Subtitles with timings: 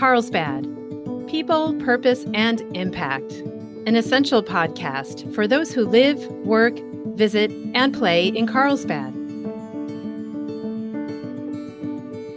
[0.00, 0.62] Carlsbad
[1.28, 3.32] People, Purpose, and Impact,
[3.86, 6.80] an essential podcast for those who live, work,
[7.16, 9.12] visit, and play in Carlsbad.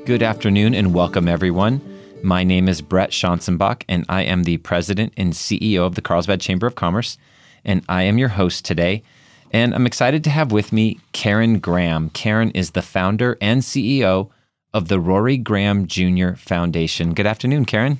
[0.05, 1.79] Good afternoon and welcome, everyone.
[2.21, 6.41] My name is Brett Schanzenbach, and I am the president and CEO of the Carlsbad
[6.41, 7.17] Chamber of Commerce,
[7.63, 9.03] and I am your host today.
[9.51, 12.09] And I'm excited to have with me Karen Graham.
[12.09, 14.31] Karen is the founder and CEO
[14.73, 16.33] of the Rory Graham Jr.
[16.33, 17.13] Foundation.
[17.13, 17.99] Good afternoon, Karen.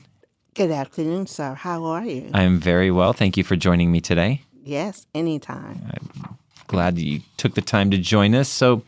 [0.56, 1.54] Good afternoon, sir.
[1.54, 2.30] How are you?
[2.34, 3.14] I'm very well.
[3.14, 4.42] Thank you for joining me today.
[4.64, 5.82] Yes, anytime.
[6.24, 8.50] I'm glad you took the time to join us.
[8.50, 8.84] So,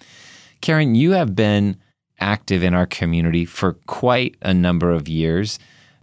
[0.61, 1.77] Karen, you have been
[2.19, 5.59] active in our community for quite a number of years.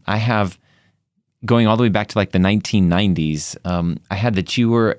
[0.07, 0.59] I have
[1.45, 3.57] going all the way back to like the 1990s.
[3.65, 4.99] Um, I had that you were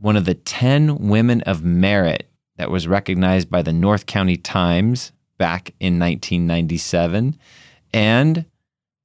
[0.00, 5.12] one of the 10 women of merit that was recognized by the North County Times
[5.42, 7.36] back in 1997,
[7.92, 8.44] and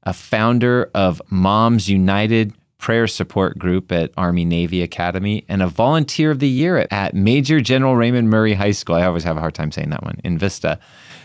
[0.03, 6.29] a founder of Moms United Prayer Support Group at Army Navy Academy, and a volunteer
[6.29, 8.97] of the year at, Major General Raymond Murray High School.
[8.97, 10.79] I always have a hard time saying that one in Vista.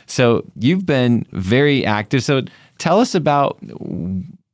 [0.07, 2.25] So you've been very active.
[2.25, 2.41] So
[2.79, 3.59] tell us about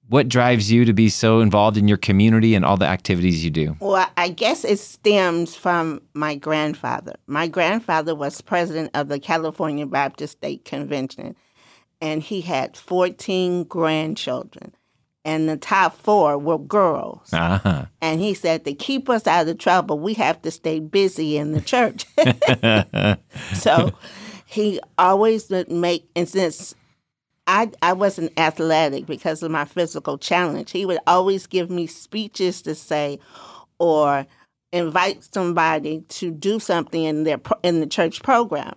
[0.08, 3.50] what drives you to be so involved in your community and all the activities you
[3.50, 3.76] do?
[3.80, 7.14] Well, I guess it stems from my grandfather.
[7.26, 11.36] My grandfather was president of the California Baptist State Convention,
[12.00, 14.74] and he had 14 grandchildren.
[15.24, 17.30] And the top four were girls.
[17.34, 17.84] Uh-huh.
[18.00, 21.52] And he said, to keep us out of trouble, we have to stay busy in
[21.52, 22.06] the church.
[23.54, 23.92] so
[24.46, 26.74] he always would make, and since
[27.48, 30.70] I, I wasn't athletic because of my physical challenge.
[30.70, 33.18] He would always give me speeches to say
[33.78, 34.26] or
[34.70, 38.74] invite somebody to do something in their in the church program.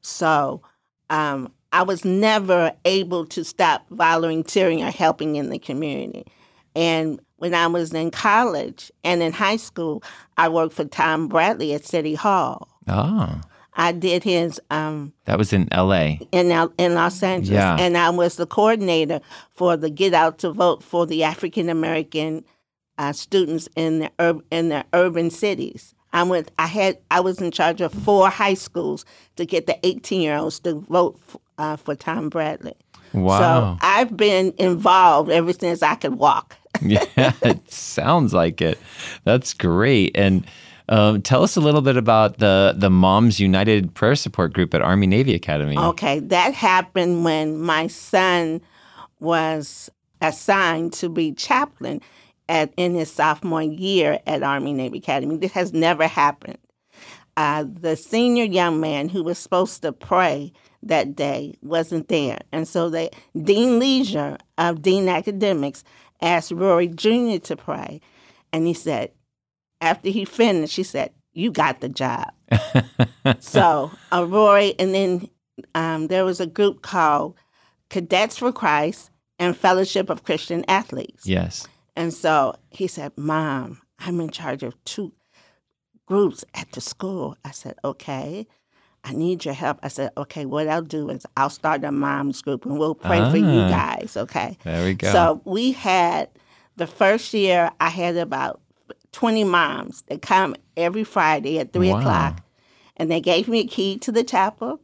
[0.00, 0.62] So
[1.10, 6.24] um, I was never able to stop volunteering or helping in the community.
[6.74, 10.02] And when I was in college and in high school,
[10.38, 12.68] I worked for Tom Bradley at City Hall.
[12.88, 13.40] Oh.
[13.76, 14.60] I did his.
[14.70, 16.18] Um, that was in L.A.
[16.32, 17.76] In in Los Angeles, yeah.
[17.78, 19.20] and I was the coordinator
[19.52, 22.44] for the Get Out to Vote for the African American
[22.98, 25.94] uh, students in the ur- in the urban cities.
[26.12, 26.50] I went.
[26.58, 26.98] I had.
[27.10, 29.04] I was in charge of four high schools
[29.36, 32.74] to get the 18 year olds to vote f- uh, for Tom Bradley.
[33.12, 33.38] Wow.
[33.38, 36.56] So I've been involved ever since I could walk.
[36.82, 37.04] yeah,
[37.42, 38.78] it sounds like it.
[39.24, 40.12] That's great.
[40.14, 40.46] And
[40.88, 44.82] um, tell us a little bit about the the Moms United Prayer Support Group at
[44.82, 45.76] Army Navy Academy.
[45.76, 48.60] Okay, that happened when my son
[49.18, 52.00] was assigned to be chaplain
[52.48, 55.36] at in his sophomore year at Army Navy Academy.
[55.36, 56.58] This has never happened.
[57.36, 62.66] Uh, the senior young man who was supposed to pray that day wasn't there, and
[62.68, 63.10] so they
[63.42, 65.82] Dean Leisure of Dean Academics
[66.22, 67.38] asked Rory Jr.
[67.38, 68.00] to pray,
[68.52, 69.10] and he said,
[69.80, 72.32] after he finished, she said, "You got the job."
[73.40, 75.28] so uh, Rory, and then
[75.74, 77.36] um, there was a group called
[77.90, 81.26] Cadets for Christ and Fellowship of Christian Athletes.
[81.26, 81.66] Yes.
[81.94, 85.12] And so he said, "Mom, I'm in charge of two
[86.06, 88.46] groups at the school." I said, "Okay."
[89.06, 89.78] I need your help.
[89.84, 93.20] I said, okay, what I'll do is I'll start a mom's group and we'll pray
[93.20, 94.16] ah, for you guys.
[94.16, 94.58] Okay.
[94.64, 95.12] There we go.
[95.12, 96.28] So we had
[96.74, 98.60] the first year, I had about
[99.16, 101.98] 20 moms that come every Friday at 3 wow.
[101.98, 102.42] o'clock.
[102.98, 104.78] And they gave me a key to the chapel.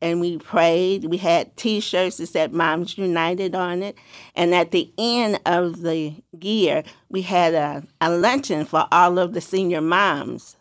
[0.00, 1.06] And we prayed.
[1.06, 3.96] We had t shirts that said Moms United on it.
[4.36, 9.34] And at the end of the year, we had a, a luncheon for all of
[9.34, 10.56] the senior moms,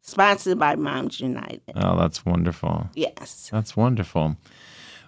[0.00, 1.60] sponsored by Moms United.
[1.76, 2.88] Oh, that's wonderful.
[2.94, 3.50] Yes.
[3.52, 4.38] That's wonderful.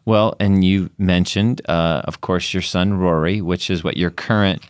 [0.05, 4.63] Well, and you mentioned, uh, of course, your son Rory, which is what your current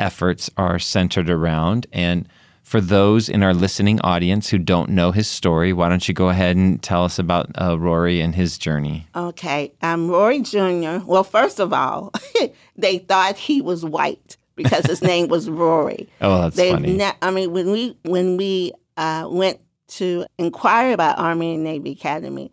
[0.00, 1.86] efforts are centered around.
[1.92, 2.26] And
[2.62, 6.28] for those in our listening audience who don't know his story, why don't you go
[6.28, 9.06] ahead and tell us about uh, Rory and his journey?
[9.14, 9.72] Okay.
[9.82, 12.12] Um, Rory Jr., well, first of all,
[12.76, 16.08] they thought he was white because his name was Rory.
[16.20, 16.96] Oh, that's They've funny.
[16.96, 19.58] Ne- I mean, when we when we uh, went
[19.88, 22.52] to inquire about Army and Navy Academy,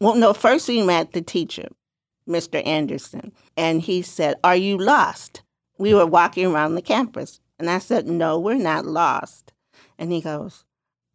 [0.00, 1.68] well, no, first we met the teacher,
[2.28, 2.64] Mr.
[2.66, 5.42] Anderson, and he said, "Are you lost?"
[5.78, 7.40] We were walking around the campus.
[7.58, 9.52] And I said, No, we're not lost.
[9.98, 10.64] And he goes,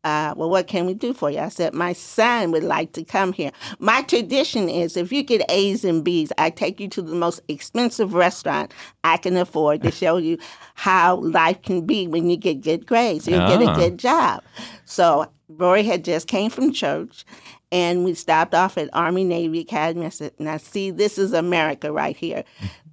[0.03, 1.39] uh, well, what can we do for you?
[1.39, 3.51] I said, my son would like to come here.
[3.79, 7.39] My tradition is if you get A's and B's, I take you to the most
[7.47, 8.73] expensive restaurant
[9.05, 10.37] I can afford to show you
[10.75, 13.27] how life can be when you get good grades.
[13.27, 13.75] You get a ah.
[13.75, 14.43] good job.
[14.83, 17.23] So Rory had just came from church,
[17.71, 20.05] and we stopped off at Army Navy Academy.
[20.05, 22.43] I said, now see, this is America right here.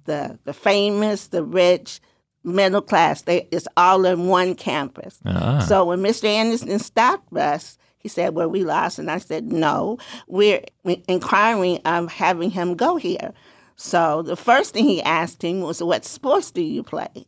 [0.05, 1.99] The the famous, the rich,
[2.43, 3.23] middle class.
[3.23, 5.19] They it's all in one campus.
[5.25, 5.59] Ah.
[5.67, 6.25] So when Mr.
[6.25, 10.63] Anderson stopped us, he said, "Were we lost?" And I said, "No, we're
[11.07, 13.33] inquiring of having him go here."
[13.75, 17.27] So the first thing he asked him was, "What sports do you play?"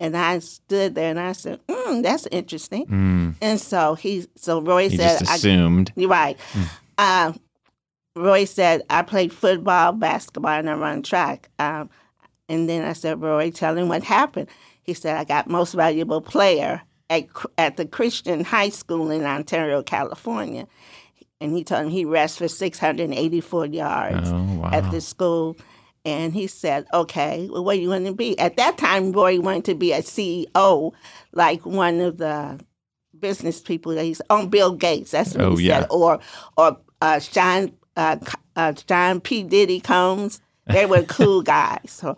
[0.00, 3.34] And I stood there and I said, mm, "That's interesting." Mm.
[3.40, 5.92] And so he, so Roy He said, just I, assumed.
[5.96, 6.38] you're right.
[6.98, 7.32] Uh,
[8.14, 11.48] Roy said, I played football, basketball, and I run track.
[11.58, 11.88] Um,
[12.52, 14.48] and then I said, Roy, tell him what happened.
[14.82, 17.24] He said, I got most valuable player at,
[17.56, 20.66] at the Christian High School in Ontario, California.
[21.40, 24.70] And he told him he rushed for 684 yards Oh, wow.
[24.72, 25.56] at the school.
[26.04, 28.38] And he said, okay, well, what are you going to be?
[28.38, 30.92] At that time, Roy wanted to be a CEO,
[31.32, 32.60] like one of the
[33.18, 35.12] business people that he's on Bill Gates.
[35.12, 35.80] That's what Oh, he yeah.
[35.80, 35.88] said.
[35.90, 36.18] Or,
[36.56, 38.16] or uh, Sean, uh,
[38.56, 39.42] uh, John P.
[39.42, 40.40] Diddy Combs.
[40.66, 41.78] They were cool guys.
[41.86, 42.16] So,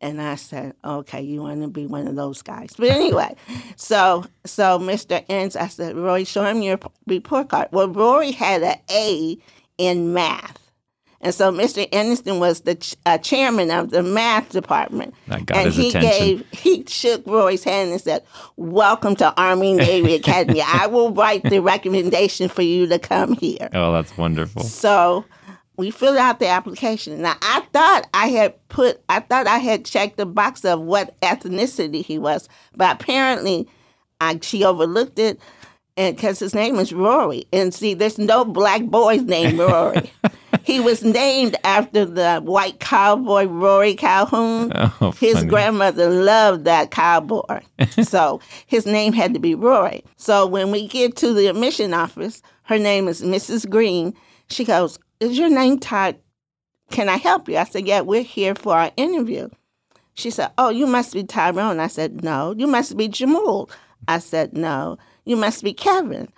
[0.00, 2.70] and I said, okay, you want to be one of those guys.
[2.76, 3.34] But anyway,
[3.76, 5.24] so so Mr.
[5.28, 7.68] Ince, I said, Roy, show him your report card.
[7.72, 9.38] Well, Rory had an A
[9.78, 10.68] in math.
[11.20, 11.92] And so Mr.
[11.92, 15.14] Anderson was the ch- uh, chairman of the math department.
[15.28, 16.10] And his he attention.
[16.10, 18.22] gave, he shook Roy's hand and said,
[18.56, 20.62] Welcome to Army Navy Academy.
[20.64, 23.68] I will write the recommendation for you to come here.
[23.74, 24.62] Oh, that's wonderful.
[24.62, 25.24] So
[25.78, 27.22] we filled out the application.
[27.22, 31.18] Now I thought I had put, I thought I had checked the box of what
[31.22, 33.66] ethnicity he was, but apparently,
[34.20, 35.40] I, she overlooked it,
[35.96, 40.12] and because his name is Rory, and see, there's no black boys named Rory.
[40.64, 44.72] he was named after the white cowboy Rory Calhoun.
[44.74, 47.60] Oh, His grandmother loved that cowboy.
[48.02, 50.02] so his name had to be Rory.
[50.16, 53.68] So when we get to the admission office, her name is Mrs.
[53.68, 54.12] Green.
[54.50, 56.18] She goes, Is your name Todd?
[56.90, 57.56] Can I help you?
[57.56, 59.48] I said, Yeah, we're here for our interview.
[60.14, 61.80] She said, Oh, you must be Tyrone.
[61.80, 62.54] I said, No.
[62.56, 63.70] You must be Jamal.
[64.06, 64.98] I said, No.
[65.24, 66.28] You must be Kevin.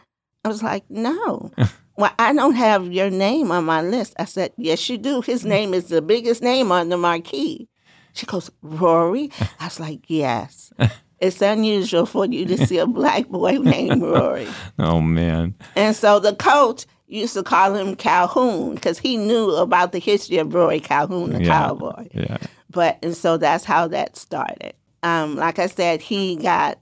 [0.44, 1.50] I was like, No.
[1.96, 4.14] well, I don't have your name on my list.
[4.18, 5.20] I said, Yes, you do.
[5.20, 5.48] His mm.
[5.48, 7.68] name is the biggest name on the marquee.
[8.12, 9.30] She goes, Rory?
[9.60, 10.72] I was like, Yes.
[11.20, 14.48] It's unusual for you to see a black boy named Rory.
[14.78, 15.54] Oh, man.
[15.76, 16.86] And so the coach
[17.18, 21.42] used to call him Calhoun because he knew about the history of Roy Calhoun, the
[21.44, 21.48] Yeah.
[21.58, 22.08] cowboy.
[22.14, 22.36] Yeah.
[22.70, 24.74] But and so that's how that started.
[25.02, 26.78] Um, like I said, he got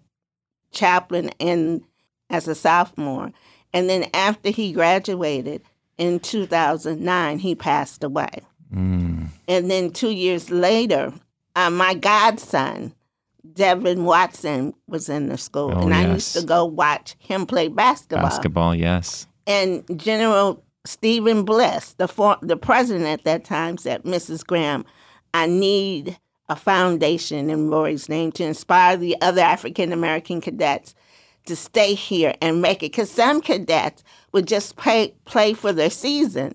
[0.73, 1.83] chaplain in
[2.31, 3.33] as a sophomore,
[3.73, 5.63] and then after he graduated
[5.97, 8.29] in 2009, he passed away.
[8.75, 9.29] Mm.
[9.49, 11.13] And then two years later,
[11.57, 12.93] uh, my godson,
[13.55, 16.13] Devin Watson, was in the school, Oh, and I yes.
[16.15, 18.25] used to go watch him play basketball.
[18.29, 19.27] Basketball, yes.
[19.49, 24.47] And General Stephen Bliss, the for, the president at that time, said, "Mrs.
[24.47, 24.85] Graham,
[25.35, 26.19] I need
[26.49, 30.95] a foundation in Rory's name to inspire the other African American cadets
[31.47, 32.93] to stay here and make it.
[32.93, 36.55] Because some cadets would just play play for their season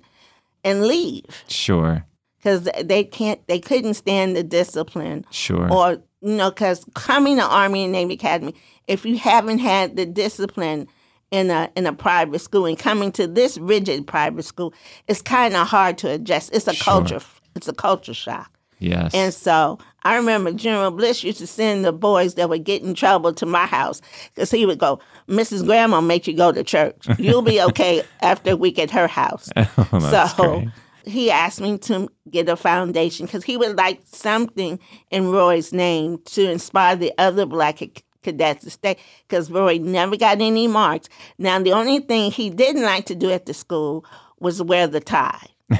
[0.64, 2.06] and leave Sure.
[2.38, 5.72] because they can't, they couldn't stand the discipline Sure.
[5.72, 8.54] or you know, because coming to Army and Navy Academy,
[8.88, 10.88] if you haven't had the discipline
[11.34, 14.74] in a in a private school and coming to this rigid private school,
[15.08, 16.52] it's kind of hard to adjust.
[16.54, 16.84] It's a Sure.
[16.94, 17.20] culture.
[17.56, 18.50] It's a culture shock.
[18.80, 19.14] yes.
[19.14, 22.94] And so I remember General Bliss used to send the boys that would get in
[22.94, 24.02] trouble to my house
[24.34, 25.66] because he would go, Mrs.
[25.66, 27.08] Grandma make you go to church.
[27.18, 29.50] You'll be okay after a week at her house.
[29.56, 30.70] oh, so great.
[31.06, 36.20] he asked me to get a foundation because he would like something in Roy's name
[36.26, 37.82] to inspire the other black
[38.24, 41.10] cadets to stay because Roy never got any marks.
[41.38, 44.06] Now, the only thing he didn't like to do at the school
[44.40, 45.48] was wear the tie.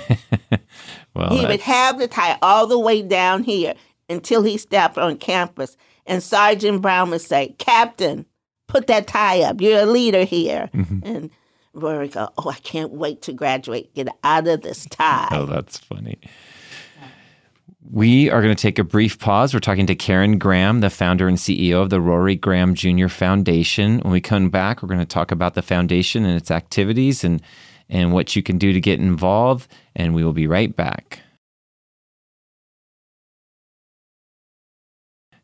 [1.16, 3.76] Well, He would have the tie all the way down here
[4.10, 5.78] until he stepped on campus.
[6.08, 8.26] And Sergeant Brown would say, Captain,
[8.68, 9.62] put that tie up.
[9.62, 10.70] You're a leader here.
[10.74, 11.00] Mm-hmm.
[11.04, 11.30] And
[11.74, 13.94] Roy would go, Oh, I can't wait to graduate.
[13.94, 15.28] Get out of this tie.
[15.32, 16.18] Oh, that's funny.
[17.92, 19.54] We are going to take a brief pause.
[19.54, 23.08] We're talking to Karen Graham, the founder and CEO of the Rory Graham Jr.
[23.08, 24.00] Foundation.
[24.00, 27.42] When we come back, we're going to talk about the foundation and its activities and,
[27.90, 29.70] and what you can do to get involved.
[29.96, 31.20] And we will be right back.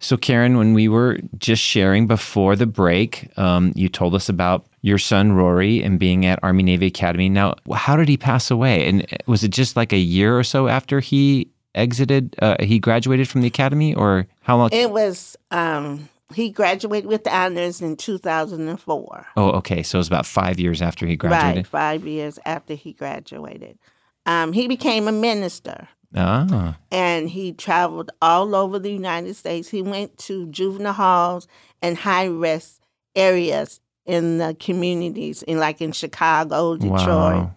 [0.02, 4.66] So, Karen, when we were just sharing before the break, um, you told us about
[4.82, 7.28] your son Rory and being at Army Navy Academy.
[7.28, 8.88] Now, how did he pass away?
[8.88, 12.36] And was it just like a year or so after he exited?
[12.42, 14.70] Uh, he graduated from the academy, or how long?
[14.72, 19.28] It was, um, he graduated with honors in 2004.
[19.38, 19.84] oh, okay.
[19.84, 21.58] So it was about five years after he graduated.
[21.58, 23.78] Right, five years after he graduated.
[24.26, 29.70] Um, he became a minister Ah, and he traveled all over the United States.
[29.70, 31.48] He went to juvenile halls
[31.82, 32.82] and high risk
[33.16, 37.00] areas in the communities, in like in Chicago, Detroit.
[37.00, 37.54] wow.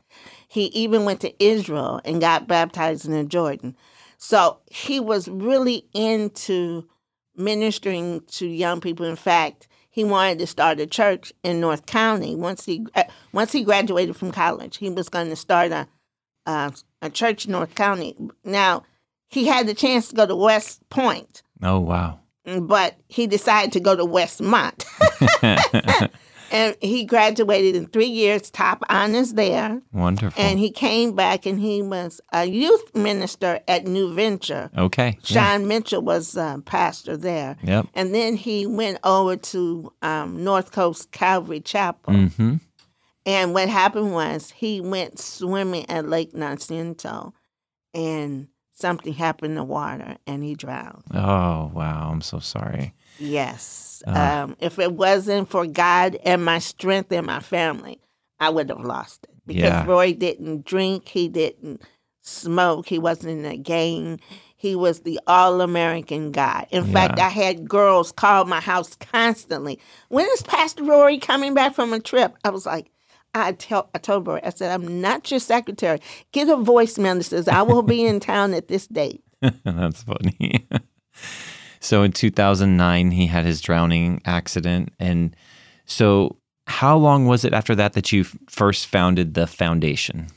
[0.49, 3.75] He even went to Israel and got baptized in Jordan.
[4.25, 6.87] So he was really into
[7.35, 9.05] ministering to young people.
[9.05, 12.37] In fact, he wanted to start a church in North County.
[12.37, 13.03] Once he uh,
[13.33, 15.89] once he graduated from college, he was going to start a
[16.47, 16.71] uh,
[17.03, 18.17] a church in North County.
[18.45, 18.85] Now
[19.29, 22.21] he had the chance to go to West Point, Oh, wow.
[22.45, 24.85] but he decided to go to Westmont.
[26.53, 29.81] and he graduated in three years, top honors there.
[29.93, 30.41] Wonderful.
[30.41, 34.71] And he came back and he was a youth minister at New Venture.
[34.77, 35.19] okay.
[35.25, 35.57] Yeah.
[35.57, 37.57] Sean Mitchell was uh, pastor there.
[37.63, 37.87] Yep.
[37.95, 42.13] And then he went over to um, North Coast Calvary Chapel.
[42.13, 42.57] Mm-hmm.
[43.25, 47.33] And what happened was he went swimming at Lake Nacimiento
[47.95, 51.05] and something happened in the water and he drowned.
[51.15, 52.11] Oh, wow.
[52.11, 52.95] I'm so sorry.
[53.19, 54.03] Yes.
[54.07, 54.43] Ah.
[54.43, 58.01] Um, if it wasn't for God and my strength and my family,
[58.41, 59.35] I would have lost it.
[59.47, 59.87] Because Yeah.
[59.87, 61.83] Roy didn't drink, he didn't
[62.21, 64.21] smoke, he wasn't in a gang.
[64.57, 66.69] He was the all American guy.
[66.71, 69.81] In fact, I had girls call my house constantly.
[70.09, 72.37] When is Pastor Rory coming back from a trip?
[72.45, 72.93] I was like,
[73.35, 75.99] I tell I told Rory, I said, I'm not your secretary.
[76.31, 79.25] Get a voicemail that says I will be in town at this date.
[79.65, 80.69] That's funny.
[81.83, 84.93] so in 2009, he had his drowning accident.
[85.01, 85.35] And
[85.85, 86.37] so,
[86.69, 90.29] how long was it after that that you first founded the foundation?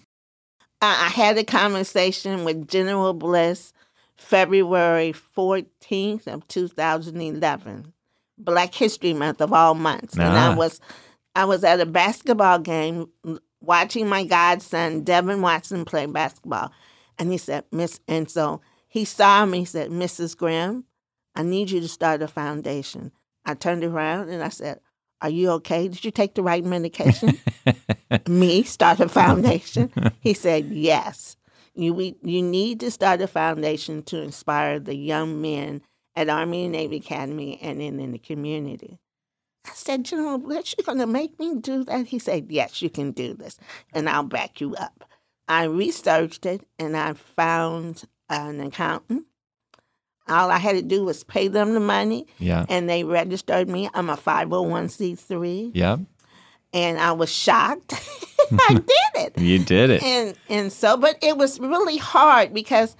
[0.81, 3.73] I had a conversation with General Bliss
[4.17, 7.93] February 14th of 2011,
[8.37, 10.15] Black History Month of all months.
[10.15, 10.51] And Ah.
[10.51, 10.81] I was
[11.35, 13.07] I was at a basketball game
[13.61, 16.71] watching my godson Devin Watson play basketball.
[17.19, 20.35] And he said, Miss and so he saw me, he said, Mrs.
[20.37, 20.85] Graham,
[21.35, 23.11] I need you to start a foundation.
[23.45, 24.79] I turned around and I said,
[25.21, 25.87] Are you okay?
[25.87, 27.39] Did you take the right medication?
[28.27, 29.91] me start a foundation?
[30.19, 31.37] He said, Yes.
[31.73, 35.81] You we, you need to start a foundation to inspire the young men
[36.15, 38.97] at Army and Navy Academy and in, in the community.
[39.65, 42.07] I said, General Bliss, you're gonna make me do that?
[42.07, 43.57] He said, Yes, you can do this,
[43.93, 45.03] and I'll back you up.
[45.47, 49.25] I researched it and I found an accountant.
[50.27, 52.65] All I had to do was pay them the money Yeah.
[52.69, 53.89] and they registered me.
[53.93, 55.99] I'm a 501c3 Yep.
[56.73, 57.93] and I was shocked.
[58.69, 58.83] I did
[59.15, 59.37] it.
[59.39, 60.03] You did it.
[60.03, 62.95] And and so but it was really hard because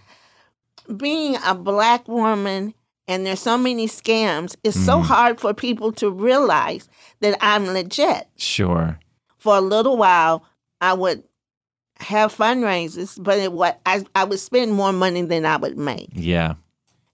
[0.98, 2.74] being a black woman
[3.08, 5.04] and there's so many scams, it's so Mhm.
[5.06, 6.90] hard for people to realize
[7.22, 8.28] that I'm legit.
[8.38, 9.00] Sure.
[9.38, 10.44] For a little while,
[10.82, 11.24] I would
[12.00, 16.10] have fundraisers, but it what I, I would spend more money than I would make.
[16.14, 16.56] Yeah.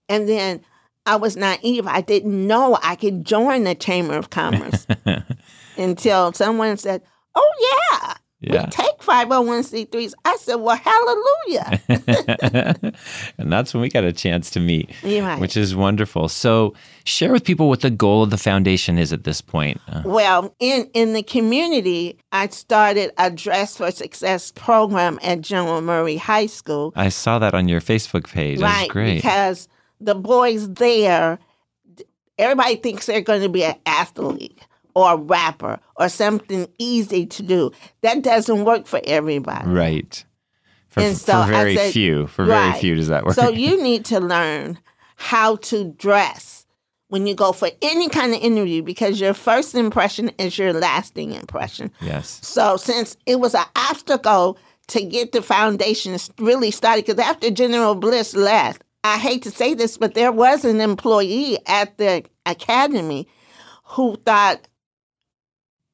[0.08, 0.60] And then
[1.06, 1.86] I was naive.
[1.86, 4.86] I didn't know I could join the Chamber of Commerce
[5.76, 7.02] until someone said,
[7.34, 8.64] Oh, yeah, yeah.
[8.66, 10.12] we take 501c3s.
[10.24, 11.80] I said, Well, hallelujah.
[13.38, 15.40] and that's when we got a chance to meet, right.
[15.40, 16.28] which is wonderful.
[16.28, 19.80] So, share with people what the goal of the foundation is at this point.
[19.88, 25.80] Uh, Well, in, in the community, I started a Dress for Success program at General
[25.80, 26.92] Murray High School.
[26.94, 28.60] I saw that on your Facebook page.
[28.60, 29.16] That's right, great.
[29.16, 29.68] because
[30.04, 31.38] the boys there,
[32.38, 34.58] everybody thinks they're going to be an athlete
[34.94, 37.70] or a rapper or something easy to do.
[38.02, 39.68] That doesn't work for everybody.
[39.68, 40.24] right.
[40.88, 42.26] For, And for so I very said- few.
[42.26, 43.34] For very few does that work.
[43.34, 44.78] So you need to learn
[45.16, 46.66] how to dress
[47.08, 51.32] when you go for any kind of interview because your first impression is your lasting
[51.32, 51.90] impression.
[52.00, 52.40] yes.
[52.42, 57.94] So since it was an obstacle to get the foundation really started, because after General
[57.94, 63.26] Bliss left, I hate to say this, but there was an employee at the academy
[63.84, 64.68] who thought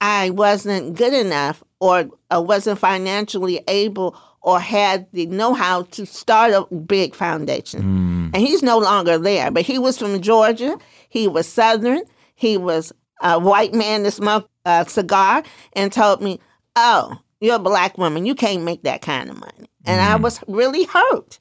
[0.01, 6.53] I wasn't good enough or, or wasn't financially able or had the know-how to start
[6.53, 7.83] a big foundation.
[7.83, 10.79] Mm, And he's no longer there, but he was from Georgia.
[11.09, 12.03] He was Southern.
[12.37, 16.39] He was a white man that smoked a cigar and told me,
[16.77, 18.25] Oh, you're a black woman.
[18.27, 19.69] You can't make that kind of money.
[19.85, 20.23] And I Mm.
[20.23, 21.41] was really hurt.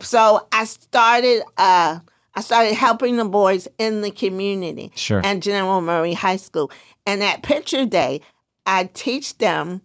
[0.00, 2.00] So I started uh,
[2.36, 5.24] I started helping the boys in the community sure.
[5.24, 6.70] at General Murray High School.
[7.06, 8.20] And at picture day,
[8.66, 9.80] I teach them,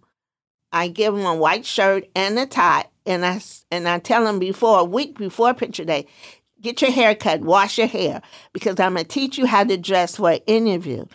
[0.73, 3.39] I give them a white shirt and a tie, and I,
[3.71, 6.07] and I tell them before, a week before picture day,
[6.59, 9.77] get your hair cut, wash your hair, because I'm going to teach you how to
[9.77, 11.05] dress for an interview.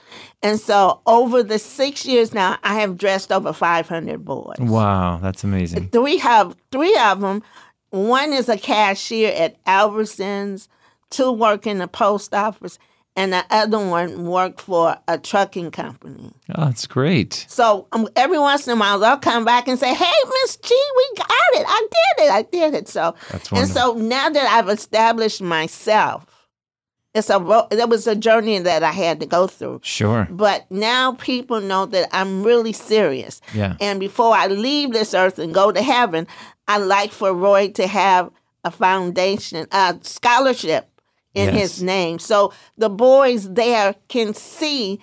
[0.42, 4.56] And so over the six years now, I have dressed over 500 boys.
[4.58, 5.18] wow.
[5.20, 5.90] That's amazing.
[5.90, 7.42] Three have three of them
[7.90, 10.68] one is a cashier at Albertsons,
[11.10, 12.78] two work in the post office,
[13.16, 16.32] and the other one worked for a trucking company.
[16.54, 17.46] Oh, that's great.
[17.48, 20.12] So um, every once in a while, they'll come back and say, "Hey,
[20.42, 21.66] Miss G, we got it.
[21.66, 22.30] I did it.
[22.30, 26.26] I did it." So That's and so now that I've established myself,
[27.14, 29.80] it's a it was a journey that I had to go through.
[29.82, 30.28] Sure.
[30.30, 33.40] But now people know that I'm really serious.
[33.54, 33.76] Yeah.
[33.80, 36.26] And before I leave this earth and go to heaven,
[36.68, 38.30] I like for Roy to have
[38.64, 40.88] a foundation, a scholarship
[41.34, 41.60] in Yes.
[41.60, 42.18] his name.
[42.18, 45.00] So the boys there can see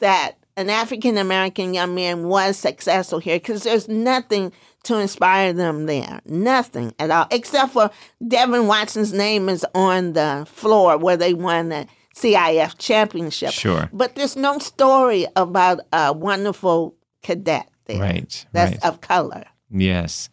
[0.00, 4.52] that an African American young man was successful here because there's nothing
[4.84, 6.20] to inspire them there.
[6.26, 7.26] Nothing at all.
[7.30, 7.90] Except for
[8.26, 13.50] Devin Watson's name is on the floor where they won the CIF championship.
[13.52, 13.88] Sure.
[13.92, 18.00] But there's no story about a wonderful cadet there.
[18.00, 18.46] Right.
[18.52, 18.84] That's right.
[18.84, 19.44] of color.
[19.70, 20.30] Yes.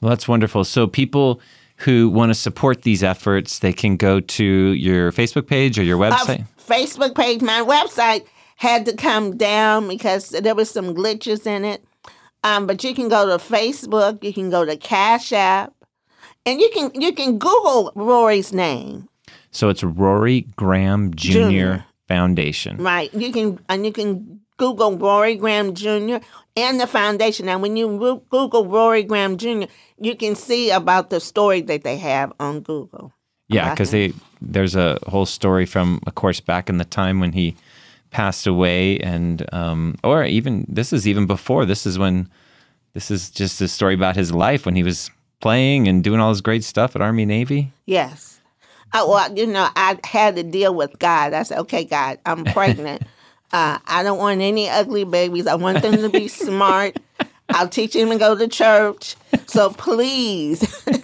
[0.00, 0.64] Well, that's wonderful.
[0.64, 1.40] So people
[1.76, 6.02] who want to support these efforts, they can go to your Facebook page or your
[6.02, 6.46] Our website.
[6.58, 8.26] Facebook page, my website
[8.56, 11.84] had to come down because there was some glitches in it.
[12.44, 15.74] Um, but you can go to Facebook, you can go to Cash App,
[16.44, 19.08] and you can you can Google Rory's name.
[19.50, 21.32] So it's Rory Graham Jr.
[21.32, 21.74] Jr.
[22.06, 22.76] Foundation.
[22.76, 23.12] Right.
[23.12, 26.16] You can and you can Google Rory Graham Jr.
[26.56, 27.46] and the foundation.
[27.46, 29.64] Now, when you Google Rory Graham Jr.,
[29.98, 33.12] you can see about the story that they have on Google.
[33.48, 37.32] Yeah, because they there's a whole story from, of course, back in the time when
[37.32, 37.56] he
[38.10, 41.64] passed away, and um, or even this is even before.
[41.64, 42.28] This is when
[42.94, 45.10] this is just a story about his life when he was
[45.40, 47.72] playing and doing all his great stuff at Army Navy.
[47.84, 48.40] Yes.
[48.92, 51.34] I, well, you know, I had to deal with God.
[51.34, 53.02] I said, okay, God, I'm pregnant.
[53.52, 55.46] uh, I don't want any ugly babies.
[55.46, 56.98] I want them to be smart.
[57.48, 59.16] I'll teach them to go to church.
[59.46, 60.62] So please.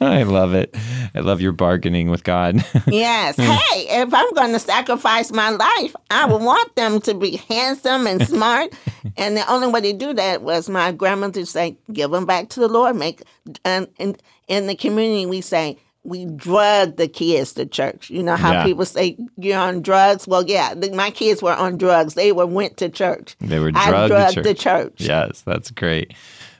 [0.00, 0.74] I love it.
[1.14, 2.64] I love your bargaining with God.
[2.86, 3.36] Yes.
[3.36, 8.06] Hey, if I'm going to sacrifice my life, I would want them to be handsome
[8.06, 8.72] and smart.
[9.16, 12.60] and the only way to do that was my grandmother say, "Give them back to
[12.60, 13.22] the Lord." Make
[13.64, 14.16] and in,
[14.48, 18.10] in the community we say we drug the kids to church.
[18.10, 18.64] You know how Yeah.
[18.64, 20.28] people say you're on drugs.
[20.28, 22.14] Well, yeah, th- my kids were on drugs.
[22.14, 23.36] They were went to church.
[23.40, 24.96] they were I drugged drugged to the church.
[24.98, 25.08] church.
[25.08, 26.12] Yes, that's great.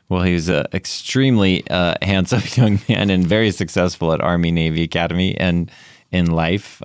[0.08, 4.82] Well, he was an extremely uh, handsome young man and very successful at Army Navy
[4.82, 5.70] Academy and
[6.10, 6.82] in life.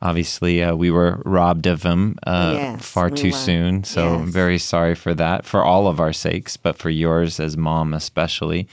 [0.00, 3.36] Obviously, uh, we were robbed of him uh, Yes, far we too were.
[3.36, 3.84] soon.
[3.84, 7.56] So I'm very sorry for that, for all of our sakes, but for yours as
[7.56, 8.66] mom especially.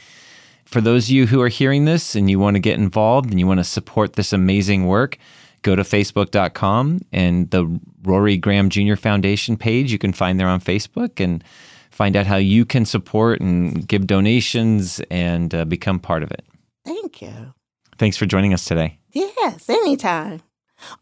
[0.69, 3.39] For those of you who are hearing this and you want to get involved and
[3.39, 5.17] you want to support this amazing work,
[5.63, 8.95] go to facebook.com and the Rory Graham Jr.
[8.95, 9.91] Foundation page.
[9.91, 11.43] You can find there on Facebook and
[11.89, 16.45] find out how you can support and give donations and uh, become part of it.
[16.86, 17.55] Thank you.
[17.97, 18.99] Thanks for joining us today.
[19.12, 20.43] Yes, anytime.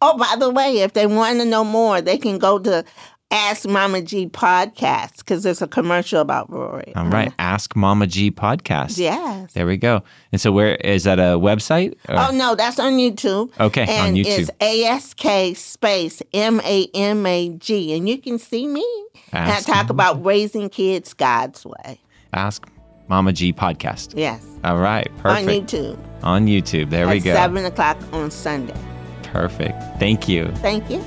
[0.01, 2.85] Oh, by the way, if they want to know more, they can go to
[3.29, 6.93] Ask Mama G podcast because there's a commercial about Rory.
[6.95, 7.27] All right.
[7.27, 7.35] Uh-huh.
[7.39, 8.97] Ask Mama G podcast.
[8.97, 9.51] Yes.
[9.51, 10.01] There we go.
[10.31, 11.95] And so, where is that a website?
[12.07, 13.51] or- Oh no, that's on YouTube.
[13.59, 14.49] Okay, on and YouTube.
[14.49, 18.85] it's ASK space M A M A G, and you can see me.
[19.33, 21.99] and I talk about raising kids God's way.
[22.33, 22.65] Ask
[23.09, 24.13] Mama G podcast.
[24.15, 25.09] Yes, All right.
[25.17, 25.49] Perfect.
[25.49, 26.89] On YouTube On YouTube.
[26.91, 27.33] There we go.
[27.33, 28.73] seven o'clock on Sunday.
[29.23, 29.81] Perfect.
[29.99, 30.47] Thank you.
[30.61, 31.03] Thank you.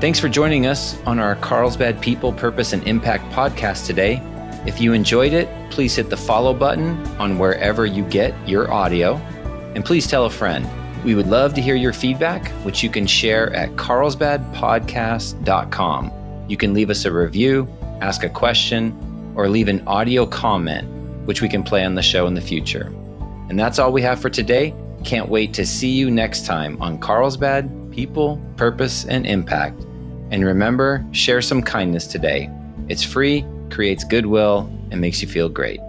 [0.00, 4.22] Thanks for joining us on our Carlsbad People, Purpose, and Impact podcast today.
[4.64, 9.16] If you enjoyed it, please hit the follow button on wherever you get your audio.
[9.74, 10.66] And please tell a friend.
[11.04, 16.12] We would love to hear your feedback, which you can share at carlsbadpodcast.com.
[16.48, 17.68] You can leave us a review,
[18.00, 20.88] ask a question, or leave an audio comment,
[21.26, 22.86] which we can play on the show in the future.
[23.50, 24.74] And that's all we have for today.
[25.04, 29.84] Can't wait to see you next time on Carlsbad People, Purpose, and Impact.
[30.30, 32.50] And remember, share some kindness today.
[32.88, 35.80] It's free, creates goodwill, and makes you feel great.